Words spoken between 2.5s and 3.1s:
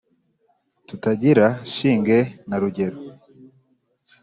rugero